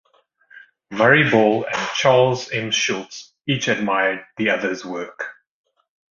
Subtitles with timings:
[0.89, 2.71] Murray Ball and Charles M.
[2.71, 5.25] Schulz each admired the other's work.